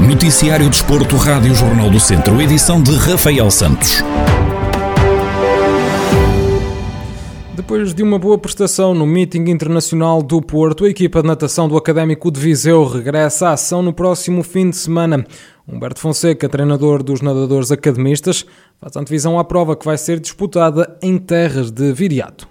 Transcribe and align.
Noticiário 0.00 0.70
Desporto, 0.70 1.16
Rádio 1.16 1.54
Jornal 1.54 1.90
do 1.90 2.00
Centro, 2.00 2.40
edição 2.40 2.82
de 2.82 2.94
Rafael 2.94 3.50
Santos. 3.50 4.02
Depois 7.54 7.92
de 7.92 8.02
uma 8.02 8.18
boa 8.18 8.38
prestação 8.38 8.94
no 8.94 9.06
Meeting 9.06 9.50
Internacional 9.50 10.22
do 10.22 10.40
Porto, 10.40 10.86
a 10.86 10.88
equipa 10.88 11.20
de 11.20 11.28
natação 11.28 11.68
do 11.68 11.76
Académico 11.76 12.30
de 12.30 12.40
Viseu 12.40 12.86
regressa 12.86 13.48
à 13.48 13.52
ação 13.52 13.82
no 13.82 13.92
próximo 13.92 14.42
fim 14.42 14.70
de 14.70 14.76
semana. 14.76 15.26
Humberto 15.68 16.00
Fonseca, 16.00 16.48
treinador 16.48 17.02
dos 17.02 17.20
nadadores 17.20 17.70
academistas, 17.70 18.44
faz 18.80 18.96
antevisão 18.96 19.38
à 19.38 19.44
prova 19.44 19.76
que 19.76 19.84
vai 19.84 19.98
ser 19.98 20.18
disputada 20.18 20.98
em 21.02 21.18
terras 21.18 21.70
de 21.70 21.92
Viriato. 21.92 22.48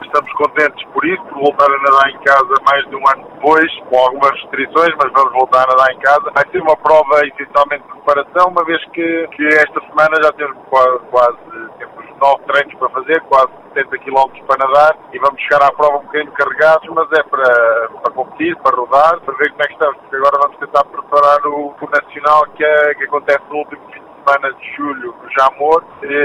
Estamos 0.00 0.32
contentes 0.34 0.84
por 0.92 1.04
isso, 1.04 1.22
por 1.24 1.40
voltar 1.40 1.66
a 1.66 1.78
nadar 1.78 2.10
em 2.10 2.18
casa 2.18 2.54
mais 2.64 2.88
de 2.88 2.96
um 2.96 3.08
ano 3.08 3.26
depois, 3.34 3.70
com 3.88 3.98
algumas 3.98 4.30
restrições, 4.42 4.94
mas 5.02 5.12
vamos 5.12 5.32
voltar 5.32 5.64
a 5.64 5.72
nadar 5.72 5.90
em 5.92 5.98
casa. 5.98 6.30
Vai 6.34 6.44
ser 6.50 6.60
uma 6.60 6.76
prova 6.76 7.26
essencialmente 7.26 7.82
de 7.82 7.92
preparação, 7.92 8.48
uma 8.48 8.64
vez 8.64 8.84
que, 8.90 9.28
que 9.28 9.46
esta 9.46 9.80
semana 9.88 10.22
já 10.22 10.32
temos 10.32 10.56
quase, 10.68 10.98
quase 11.10 11.38
temos 11.78 12.02
nove 12.20 12.42
treinos 12.44 12.74
para 12.74 12.88
fazer, 12.90 13.20
quase 13.22 13.52
70 13.74 13.98
km 13.98 14.46
para 14.46 14.66
nadar 14.66 14.96
e 15.12 15.18
vamos 15.18 15.40
chegar 15.42 15.62
à 15.62 15.72
prova 15.72 15.98
um 15.98 16.02
bocadinho 16.02 16.32
carregados, 16.32 16.88
mas 16.94 17.10
é 17.18 17.22
para, 17.24 17.88
para 18.02 18.12
competir, 18.12 18.56
para 18.56 18.76
rodar, 18.76 19.20
para 19.20 19.34
ver 19.36 19.50
como 19.50 19.62
é 19.62 19.66
que 19.66 19.72
estamos, 19.72 19.96
porque 19.96 20.16
agora 20.16 20.38
vamos 20.42 20.56
tentar 20.58 20.84
preparar 20.84 21.46
o, 21.46 21.74
o 21.80 21.90
Nacional 21.90 22.46
que, 22.54 22.64
é, 22.64 22.94
que 22.94 23.04
acontece 23.04 23.42
no 23.50 23.56
último 23.56 23.82
fim 23.92 24.01
semana 24.22 24.54
de 24.54 24.76
julho 24.76 25.14
no 25.22 25.30
Jamor. 25.30 25.84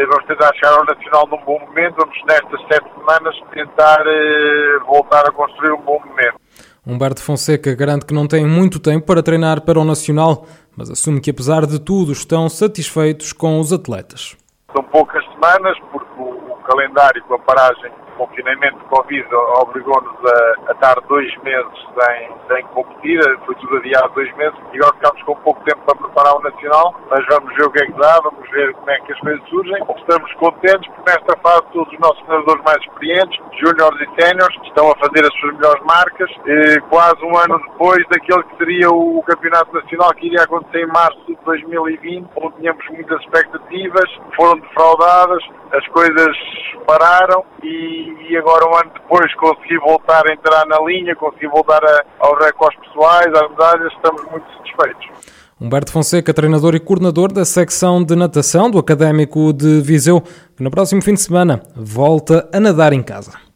Vamos 0.09 0.25
tentar 0.25 0.53
chegar 0.53 0.73
ao 0.73 0.85
Nacional 0.85 1.27
num 1.27 1.43
bom 1.43 1.59
momento. 1.59 1.95
Vamos, 1.97 2.15
nestas 2.27 2.61
sete 2.71 2.87
semanas, 2.93 3.35
tentar 3.51 4.03
eh, 4.05 4.79
voltar 4.85 5.27
a 5.27 5.31
construir 5.31 5.73
um 5.73 5.81
bom 5.81 5.99
momento. 5.99 6.39
Humberto 6.85 7.21
Fonseca 7.21 7.75
garante 7.75 8.05
que 8.05 8.13
não 8.13 8.27
tem 8.27 8.45
muito 8.45 8.79
tempo 8.79 9.05
para 9.05 9.21
treinar 9.21 9.61
para 9.61 9.79
o 9.79 9.83
Nacional, 9.83 10.45
mas 10.77 10.89
assume 10.89 11.19
que, 11.19 11.31
apesar 11.31 11.65
de 11.65 11.79
tudo, 11.79 12.11
estão 12.13 12.47
satisfeitos 12.47 13.33
com 13.33 13.59
os 13.59 13.73
atletas. 13.73 14.37
São 14.73 14.83
poucas 14.85 15.23
semanas, 15.33 15.77
porque 15.91 16.07
o 16.17 16.55
calendário 16.63 17.21
com 17.23 17.33
a 17.33 17.39
paragem 17.39 17.91
confinamento 18.17 18.77
de 18.77 18.85
Covid 18.85 19.25
obrigou-nos 19.61 20.25
a, 20.25 20.69
a, 20.69 20.71
estar 20.73 20.95
dois 21.07 21.35
meses 21.43 21.87
sem, 21.99 22.29
sem 22.47 22.65
competir, 22.67 23.19
foi 23.45 23.55
tudo 23.55 23.77
adiado 23.77 24.13
dois 24.13 24.35
meses 24.35 24.57
e 24.73 24.77
agora 24.77 24.95
ficamos 24.95 25.23
com 25.23 25.35
pouco 25.35 25.63
tempo 25.63 25.81
para 25.85 25.95
preparar 25.95 26.35
o 26.35 26.41
Nacional, 26.41 26.95
mas 27.09 27.25
vamos 27.27 27.53
ver 27.55 27.65
o 27.65 27.71
que 27.71 27.83
é 27.83 27.85
que 27.85 27.93
dá, 27.93 28.19
vamos 28.21 28.49
ver 28.51 28.73
como 28.73 28.89
é 28.89 28.99
que 29.01 29.13
as 29.13 29.19
coisas 29.19 29.49
surgem. 29.49 29.83
Estamos 29.97 30.33
contentes 30.33 30.87
porque 30.89 31.11
nesta 31.11 31.37
fase 31.41 31.63
todos 31.73 31.91
os 31.93 31.99
nossos 31.99 32.23
treinadores 32.23 32.63
mais 32.63 32.77
experientes, 32.81 33.39
júniores 33.59 33.99
e 34.01 34.21
séniores, 34.21 34.57
estão 34.63 34.91
a 34.91 34.95
fazer 34.95 35.25
as 35.25 35.33
suas 35.39 35.53
melhores 35.55 35.83
marcas, 35.83 36.29
e 36.45 36.79
quase 36.89 37.23
um 37.23 37.37
ano 37.37 37.59
depois 37.71 38.05
daquele 38.09 38.43
que 38.43 38.57
seria 38.57 38.89
o 38.89 39.23
Campeonato 39.23 39.73
Nacional 39.73 40.13
que 40.13 40.27
iria 40.27 40.43
acontecer 40.43 40.83
em 40.83 40.87
março 40.87 41.19
de 41.27 41.37
2020, 41.45 42.27
onde 42.35 42.55
tínhamos 42.57 42.85
muitas 42.89 43.19
expectativas, 43.21 44.09
foram 44.35 44.59
defraudadas, 44.59 45.43
as 45.73 45.87
coisas 45.87 46.37
pararam 46.85 47.43
e, 47.63 48.06
e, 48.29 48.37
agora 48.37 48.67
um 48.67 48.75
ano 48.75 48.91
depois 48.93 49.33
consegui 49.35 49.77
voltar 49.79 50.27
a 50.27 50.33
entrar 50.33 50.65
na 50.65 50.79
linha, 50.81 51.15
consegui 51.15 51.47
voltar 51.47 51.83
a, 51.83 52.03
aos 52.19 52.43
recordes 52.43 52.79
pessoais, 52.79 53.27
às 53.33 53.49
medalhas, 53.49 53.93
estamos 53.93 54.23
muito 54.31 54.45
satisfeitos. 54.57 55.07
Humberto 55.59 55.91
Fonseca, 55.91 56.33
treinador 56.33 56.75
e 56.75 56.79
coordenador 56.79 57.31
da 57.31 57.43
secção 57.43 58.03
de 58.03 58.15
natação 58.15 58.69
do 58.69 58.77
Académico 58.77 59.51
de 59.51 59.81
Viseu, 59.81 60.21
que 60.55 60.61
no 60.63 60.69
próximo 60.69 61.01
fim 61.01 61.15
de 61.15 61.21
semana 61.21 61.63
volta 61.75 62.47
a 62.53 62.59
nadar 62.59 62.93
em 62.93 63.01
casa. 63.01 63.46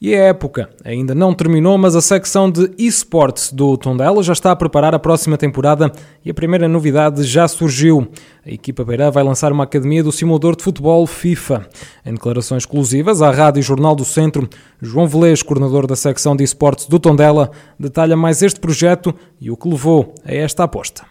E 0.00 0.14
a 0.14 0.24
época 0.24 0.68
ainda 0.84 1.14
não 1.14 1.34
terminou, 1.34 1.78
mas 1.78 1.96
a 1.96 2.00
secção 2.00 2.50
de 2.50 2.70
esportes 2.78 3.52
do 3.52 3.76
Tondela 3.76 4.22
já 4.22 4.32
está 4.32 4.52
a 4.52 4.56
preparar 4.56 4.94
a 4.94 4.98
próxima 4.98 5.36
temporada 5.36 5.90
e 6.24 6.30
a 6.30 6.34
primeira 6.34 6.68
novidade 6.68 7.22
já 7.24 7.48
surgiu. 7.48 8.08
A 8.44 8.50
equipa 8.50 8.84
beira 8.84 9.10
vai 9.10 9.24
lançar 9.24 9.52
uma 9.52 9.64
academia 9.64 10.02
do 10.02 10.12
simulador 10.12 10.54
de 10.54 10.62
futebol 10.62 11.06
FIFA. 11.06 11.66
Em 12.04 12.12
declarações 12.12 12.62
exclusivas 12.62 13.22
à 13.22 13.30
Rádio 13.30 13.62
Jornal 13.62 13.94
do 13.94 14.04
Centro, 14.04 14.48
João 14.80 15.06
Velez, 15.06 15.42
coordenador 15.42 15.86
da 15.86 15.96
secção 15.96 16.36
de 16.36 16.44
esportes 16.44 16.86
do 16.86 16.98
Tondela, 16.98 17.50
detalha 17.78 18.16
mais 18.16 18.42
este 18.42 18.60
projeto 18.60 19.14
e 19.40 19.50
o 19.50 19.56
que 19.56 19.68
levou 19.68 20.14
a 20.24 20.34
esta 20.34 20.64
aposta. 20.64 21.04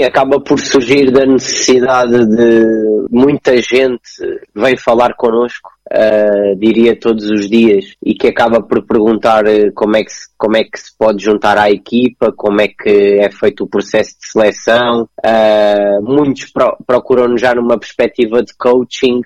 Acaba 0.00 0.38
por 0.38 0.60
surgir 0.60 1.10
da 1.10 1.24
necessidade 1.24 2.26
de 2.26 3.06
muita 3.10 3.56
gente 3.62 4.02
veio 4.54 4.78
falar 4.78 5.14
connosco 5.14 5.75
uh, 5.92 6.56
diria 6.58 6.98
todos 6.98 7.30
os 7.30 7.48
dias, 7.48 7.94
e 8.04 8.14
que 8.14 8.28
acaba 8.28 8.62
por 8.62 8.84
perguntar 8.86 9.44
uh, 9.44 9.72
como, 9.74 9.96
é 9.96 10.04
que 10.04 10.12
se, 10.12 10.26
como 10.36 10.56
é 10.56 10.64
que 10.64 10.78
se 10.78 10.96
pode 10.96 11.22
juntar 11.22 11.58
à 11.58 11.70
equipa, 11.70 12.32
como 12.32 12.60
é 12.60 12.68
que 12.68 13.18
é 13.20 13.30
feito 13.30 13.64
o 13.64 13.68
processo 13.68 14.16
de 14.18 14.30
seleção. 14.30 15.08
Uh, 15.24 16.02
muitos 16.02 16.50
pro, 16.50 16.76
procuram 16.86 17.36
já 17.36 17.54
numa 17.54 17.78
perspectiva 17.78 18.42
de 18.42 18.54
coaching, 18.56 19.20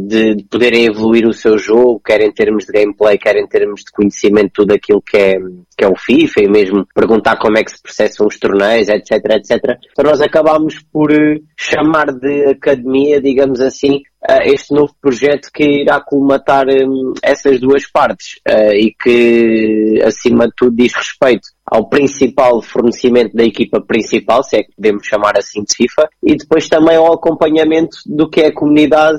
de, 0.00 0.34
de, 0.36 0.44
poderem 0.44 0.86
evoluir 0.86 1.26
o 1.26 1.32
seu 1.32 1.58
jogo, 1.58 2.00
quer 2.04 2.20
em 2.20 2.32
termos 2.32 2.64
de 2.64 2.72
gameplay, 2.72 3.18
quer 3.18 3.36
em 3.36 3.46
termos 3.46 3.82
de 3.82 3.92
conhecimento 3.92 4.50
tudo 4.54 4.72
aquilo 4.72 5.02
que 5.02 5.16
é, 5.16 5.38
que 5.76 5.84
é 5.84 5.88
o 5.88 5.96
FIFA, 5.96 6.42
e 6.42 6.48
mesmo 6.48 6.86
perguntar 6.94 7.38
como 7.38 7.58
é 7.58 7.64
que 7.64 7.70
se 7.70 7.82
processam 7.82 8.26
os 8.26 8.38
torneios, 8.38 8.88
etc, 8.88 9.12
etc. 9.36 9.78
Então 9.92 10.04
nós 10.04 10.20
acabámos 10.20 10.82
por 10.92 11.10
chamar 11.56 12.06
de 12.12 12.46
academia, 12.46 13.20
digamos 13.20 13.60
assim, 13.60 14.02
este 14.44 14.74
novo 14.74 14.94
projeto 15.00 15.48
que 15.52 15.82
irá 15.82 16.00
colmatar 16.00 16.66
um, 16.68 17.14
essas 17.22 17.58
duas 17.60 17.86
partes 17.90 18.38
uh, 18.48 18.72
e 18.74 18.94
que, 19.02 20.02
acima 20.04 20.46
de 20.46 20.52
tudo, 20.56 20.76
diz 20.76 20.92
respeito 20.94 21.48
ao 21.64 21.88
principal 21.88 22.62
fornecimento 22.62 23.36
da 23.36 23.44
equipa 23.44 23.80
principal, 23.80 24.42
se 24.42 24.56
é 24.56 24.62
que 24.62 24.74
podemos 24.74 25.06
chamar 25.06 25.36
assim 25.36 25.62
de 25.62 25.74
FIFA, 25.74 26.08
e 26.22 26.36
depois 26.36 26.68
também 26.68 26.96
ao 26.96 27.12
acompanhamento 27.12 27.98
do 28.06 28.28
que 28.28 28.40
é 28.40 28.46
a 28.46 28.54
comunidade 28.54 29.18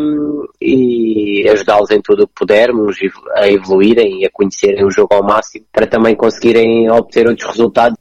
um, 0.00 0.44
e 0.60 1.46
ajudá-los 1.50 1.90
em 1.90 2.00
tudo 2.00 2.24
o 2.24 2.26
que 2.26 2.34
pudermos 2.34 2.96
a 3.34 3.48
evoluírem 3.48 4.22
e 4.22 4.26
a 4.26 4.30
conhecerem 4.30 4.84
o 4.84 4.90
jogo 4.90 5.14
ao 5.14 5.22
máximo 5.22 5.66
para 5.72 5.86
também 5.86 6.14
conseguirem 6.14 6.90
obter 6.90 7.26
outros 7.26 7.48
resultados. 7.48 7.98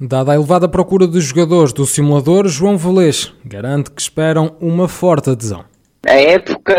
Dada 0.00 0.32
a 0.32 0.34
elevada 0.34 0.68
procura 0.68 1.06
de 1.06 1.20
jogadores 1.20 1.72
do 1.72 1.86
simulador, 1.86 2.48
João 2.48 2.76
Velez 2.76 3.32
garante 3.44 3.90
que 3.90 4.02
esperam 4.02 4.56
uma 4.60 4.88
forte 4.88 5.30
adesão. 5.30 5.64
A 6.06 6.20
época 6.20 6.74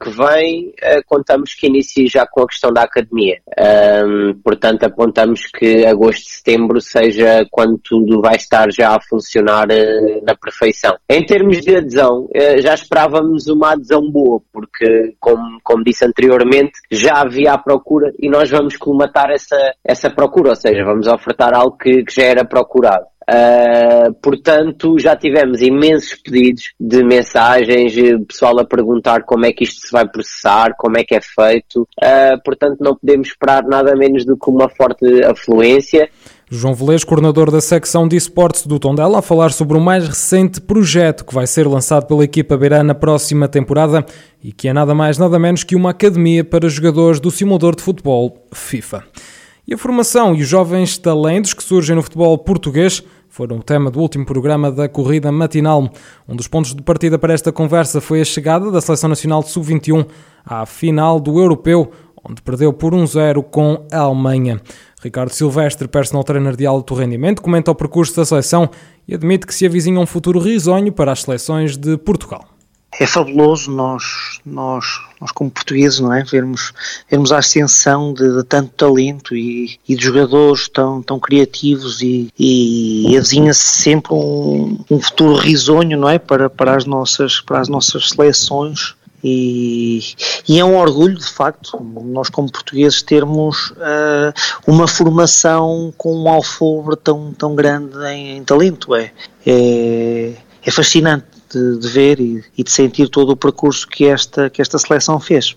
que 0.00 0.10
vem, 0.10 0.72
eh, 0.80 1.02
contamos 1.06 1.54
que 1.54 1.66
inicie 1.66 2.06
já 2.06 2.26
com 2.26 2.42
a 2.42 2.46
questão 2.46 2.72
da 2.72 2.82
academia. 2.82 3.38
Um, 3.58 4.34
portanto, 4.42 4.84
apontamos 4.84 5.46
que 5.46 5.84
agosto, 5.84 6.24
setembro 6.28 6.80
seja 6.80 7.46
quando 7.50 7.78
tudo 7.78 8.22
vai 8.22 8.36
estar 8.36 8.70
já 8.72 8.96
a 8.96 9.00
funcionar 9.00 9.68
uh, 9.70 10.24
na 10.24 10.34
perfeição. 10.34 10.96
Em 11.08 11.24
termos 11.24 11.60
de 11.60 11.76
adesão, 11.76 12.24
uh, 12.24 12.60
já 12.60 12.74
esperávamos 12.74 13.48
uma 13.48 13.72
adesão 13.72 14.10
boa, 14.10 14.40
porque, 14.50 15.14
como, 15.20 15.60
como 15.62 15.84
disse 15.84 16.04
anteriormente, 16.04 16.72
já 16.90 17.20
havia 17.20 17.52
a 17.52 17.58
procura 17.58 18.12
e 18.18 18.30
nós 18.30 18.50
vamos 18.50 18.76
colmatar 18.76 19.30
essa, 19.30 19.74
essa 19.84 20.10
procura, 20.10 20.50
ou 20.50 20.56
seja, 20.56 20.84
vamos 20.84 21.06
ofertar 21.06 21.54
algo 21.54 21.76
que, 21.76 22.02
que 22.02 22.14
já 22.14 22.24
era 22.24 22.44
procurado. 22.44 23.04
Uh, 23.28 24.12
portanto, 24.22 24.98
já 24.98 25.16
tivemos 25.16 25.62
imensos 25.62 26.14
pedidos 26.14 26.74
de 26.78 27.02
mensagens, 27.02 27.94
pessoal 28.28 28.58
a 28.58 28.64
perguntar 28.64 29.22
como 29.24 29.46
é 29.46 29.52
que 29.52 29.64
isto 29.64 29.86
se 29.86 29.92
vai 29.92 30.06
processar, 30.06 30.74
como 30.76 30.98
é 30.98 31.04
que 31.04 31.14
é 31.14 31.20
feito. 31.20 31.88
Uh, 32.02 32.42
portanto, 32.44 32.76
não 32.80 32.94
podemos 32.94 33.28
esperar 33.28 33.64
nada 33.64 33.96
menos 33.96 34.24
do 34.24 34.36
que 34.36 34.50
uma 34.50 34.68
forte 34.68 35.06
afluência. 35.24 36.08
João 36.50 36.74
Velez, 36.74 37.02
coordenador 37.02 37.50
da 37.50 37.60
secção 37.60 38.06
de 38.06 38.16
esportes 38.16 38.66
do 38.66 38.78
Tondela, 38.78 39.18
a 39.18 39.22
falar 39.22 39.50
sobre 39.50 39.76
o 39.76 39.80
mais 39.80 40.06
recente 40.06 40.60
projeto 40.60 41.24
que 41.24 41.34
vai 41.34 41.46
ser 41.46 41.66
lançado 41.66 42.06
pela 42.06 42.22
equipa 42.22 42.56
beirã 42.56 42.82
na 42.82 42.94
próxima 42.94 43.48
temporada 43.48 44.04
e 44.42 44.52
que 44.52 44.68
é 44.68 44.72
nada 44.72 44.94
mais 44.94 45.16
nada 45.16 45.38
menos 45.38 45.64
que 45.64 45.74
uma 45.74 45.90
academia 45.90 46.44
para 46.44 46.68
jogadores 46.68 47.18
do 47.18 47.30
simulador 47.30 47.74
de 47.74 47.82
futebol 47.82 48.46
FIFA. 48.52 49.02
E 49.66 49.72
a 49.72 49.78
formação 49.78 50.34
e 50.34 50.42
os 50.42 50.48
jovens 50.48 50.98
talentos 50.98 51.54
que 51.54 51.62
surgem 51.62 51.96
no 51.96 52.02
futebol 52.02 52.36
português 52.36 53.02
foram 53.30 53.56
o 53.56 53.62
tema 53.62 53.90
do 53.90 53.98
último 53.98 54.26
programa 54.26 54.70
da 54.70 54.90
corrida 54.90 55.32
matinal. 55.32 55.90
Um 56.28 56.36
dos 56.36 56.46
pontos 56.46 56.74
de 56.74 56.82
partida 56.82 57.18
para 57.18 57.32
esta 57.32 57.50
conversa 57.50 57.98
foi 57.98 58.20
a 58.20 58.24
chegada 58.26 58.70
da 58.70 58.82
Seleção 58.82 59.08
Nacional 59.08 59.42
de 59.42 59.48
Sub-21 59.48 60.06
à 60.44 60.66
final 60.66 61.18
do 61.18 61.40
Europeu, 61.40 61.90
onde 62.22 62.42
perdeu 62.42 62.74
por 62.74 62.92
1-0 62.92 63.42
com 63.42 63.86
a 63.90 64.00
Alemanha. 64.00 64.60
Ricardo 65.02 65.30
Silvestre, 65.30 65.88
personal 65.88 66.22
trainer 66.24 66.56
de 66.56 66.66
alto 66.66 66.94
rendimento, 66.94 67.40
comenta 67.40 67.70
o 67.70 67.74
percurso 67.74 68.14
da 68.14 68.26
seleção 68.26 68.68
e 69.08 69.14
admite 69.14 69.46
que 69.46 69.54
se 69.54 69.64
avizinha 69.64 69.98
um 69.98 70.06
futuro 70.06 70.38
risonho 70.38 70.92
para 70.92 71.10
as 71.10 71.22
seleções 71.22 71.74
de 71.74 71.96
Portugal 71.96 72.53
é 72.98 73.06
fabuloso 73.06 73.70
nós, 73.70 74.38
nós, 74.44 75.00
nós 75.20 75.32
como 75.32 75.50
portugueses, 75.50 75.98
não 76.00 76.12
é? 76.12 76.22
Vermos, 76.22 76.72
vermos 77.10 77.32
a 77.32 77.38
ascensão 77.38 78.14
de, 78.14 78.36
de 78.36 78.44
tanto 78.44 78.70
talento 78.70 79.34
e, 79.34 79.78
e, 79.88 79.96
de 79.96 80.04
jogadores 80.04 80.68
tão, 80.68 81.02
tão 81.02 81.18
criativos 81.18 82.00
e, 82.02 82.28
e 82.38 83.16
avizinha-se 83.16 83.82
sempre 83.82 84.14
um, 84.14 84.78
um 84.90 85.00
futuro 85.00 85.34
risonho, 85.36 85.98
não 85.98 86.08
é? 86.08 86.18
Para, 86.18 86.48
para, 86.48 86.76
as 86.76 86.84
nossas, 86.84 87.40
para 87.40 87.60
as 87.60 87.68
nossas 87.68 88.10
seleções 88.10 88.94
E, 89.24 90.00
e, 90.48 90.60
é 90.60 90.64
um 90.64 90.76
orgulho, 90.76 91.18
de 91.18 91.26
facto, 91.26 91.82
nós 92.04 92.28
como 92.28 92.50
portugueses 92.50 93.02
termos 93.02 93.70
uh, 93.70 94.32
uma 94.66 94.86
formação 94.86 95.92
com 95.96 96.14
um 96.14 96.28
alfobre 96.28 96.94
tão, 96.96 97.32
tão 97.32 97.54
grande 97.56 97.96
em, 98.06 98.36
em 98.36 98.44
talento. 98.44 98.94
É, 98.94 99.10
é, 99.46 100.34
é 100.62 100.70
fascinante 100.70 101.33
de, 101.50 101.78
de 101.78 101.88
ver 101.88 102.20
e, 102.20 102.44
e, 102.56 102.62
de 102.62 102.70
sentir 102.70 103.08
todo 103.08 103.30
o 103.30 103.36
percurso 103.36 103.86
que 103.88 104.06
esta, 104.06 104.50
que 104.50 104.60
esta 104.62 104.78
seleção 104.78 105.18
fez. 105.20 105.56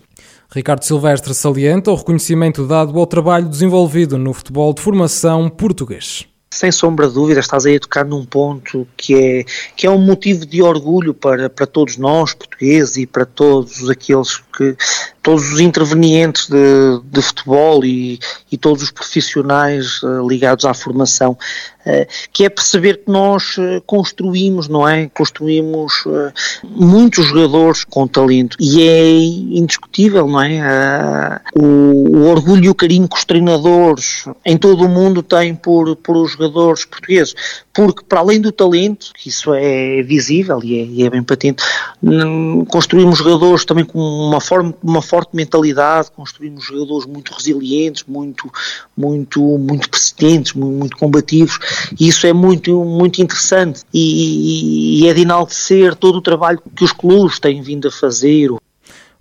Ricardo 0.53 0.83
Silvestre 0.83 1.33
salienta 1.33 1.91
o 1.91 1.95
reconhecimento 1.95 2.65
dado 2.65 2.97
ao 2.97 3.05
trabalho 3.05 3.49
desenvolvido 3.49 4.17
no 4.17 4.33
futebol 4.33 4.73
de 4.73 4.81
formação 4.81 5.49
português 5.49 6.27
sem 6.57 6.71
sombra 6.71 7.07
de 7.07 7.13
dúvida, 7.13 7.39
estás 7.39 7.65
aí 7.65 7.75
a 7.75 7.79
tocar 7.79 8.05
num 8.05 8.25
ponto 8.25 8.87
que 8.97 9.13
é, 9.15 9.45
que 9.75 9.85
é 9.85 9.89
um 9.89 9.99
motivo 9.99 10.45
de 10.45 10.61
orgulho 10.61 11.13
para, 11.13 11.49
para 11.49 11.67
todos 11.67 11.97
nós, 11.97 12.33
portugueses, 12.33 12.97
e 12.97 13.05
para 13.05 13.25
todos 13.25 13.89
aqueles 13.89 14.41
que, 14.57 14.75
todos 15.27 15.51
os 15.51 15.59
intervenientes 15.59 16.47
de, 16.47 17.01
de 17.03 17.21
futebol 17.21 17.83
e, 17.83 18.17
e 18.49 18.57
todos 18.57 18.81
os 18.81 18.91
profissionais 18.91 20.01
uh, 20.01 20.25
ligados 20.25 20.63
à 20.63 20.73
formação, 20.73 21.33
uh, 21.33 22.07
que 22.31 22.45
é 22.45 22.49
perceber 22.49 23.03
que 23.03 23.11
nós 23.11 23.57
uh, 23.57 23.81
construímos, 23.85 24.69
não 24.69 24.87
é? 24.87 25.09
Construímos 25.13 26.05
muitos 26.63 27.25
jogadores 27.25 27.83
com 27.83 28.07
talento 28.07 28.55
e 28.57 28.81
é 28.81 29.09
indiscutível, 29.59 30.25
não 30.27 30.41
é? 30.41 31.41
O, 31.53 32.19
o, 32.19 32.29
orgulho 32.29 32.63
e 32.63 32.69
o 32.69 32.75
carinho 32.75 33.09
que 33.09 33.17
os 33.17 33.25
treinadores 33.25 34.23
em 34.45 34.57
todo 34.57 34.85
o 34.85 34.89
mundo 34.89 35.21
têm 35.21 35.53
por, 35.53 35.93
por 35.97 36.15
os 36.15 36.31
jogadores 36.31 36.85
portugueses, 36.85 37.35
porque 37.73 38.01
para 38.07 38.21
além 38.21 38.39
do 38.39 38.51
talento, 38.51 39.11
que 39.13 39.27
isso 39.27 39.53
é 39.53 40.01
visível 40.03 40.61
e 40.63 40.79
é, 40.79 40.85
e 40.85 41.03
é 41.03 41.09
bem 41.09 41.21
patente, 41.21 41.63
construímos 42.69 43.17
jogadores 43.17 43.65
também 43.65 43.83
com 43.83 43.99
uma 43.99 44.39
forma, 44.47 44.73
uma 44.83 45.01
forte 45.01 45.35
mentalidade, 45.35 46.11
construímos 46.11 46.65
jogadores 46.65 47.05
muito 47.05 47.33
resilientes, 47.33 48.03
muito, 48.07 48.51
muito, 48.95 49.41
muito 49.57 49.89
persistentes, 49.89 50.53
muito, 50.53 50.77
muito 50.77 50.97
combativos, 50.97 51.59
e 51.99 52.07
isso 52.07 52.25
é 52.25 52.33
muito, 52.33 52.83
muito 52.83 53.21
interessante 53.21 53.83
e, 53.93 55.01
e 55.01 55.07
é 55.07 55.13
de 55.13 55.21
enaltecer 55.21 55.95
todo 55.95 56.17
o 56.17 56.21
trabalho 56.21 56.61
que 56.75 56.83
os 56.83 56.91
clubes 56.91 57.39
têm 57.39 57.61
vindo 57.61 57.87
a 57.87 57.91
fazer. 57.91 58.51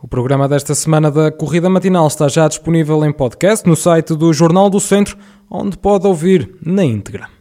O 0.02 0.08
programa 0.08 0.46
desta 0.46 0.74
semana 0.74 1.10
da 1.10 1.32
Corrida 1.32 1.68
Matinal 1.68 2.06
está 2.06 2.28
já 2.28 2.46
disponível 2.46 3.04
em 3.04 3.12
podcast 3.12 3.66
no 3.66 3.74
site 3.74 4.14
do 4.14 4.32
Jornal 4.32 4.70
do 4.70 4.78
Centro, 4.78 5.16
onde 5.50 5.76
pode 5.76 6.06
ouvir 6.06 6.54
na 6.64 6.84
íntegra. 6.84 7.35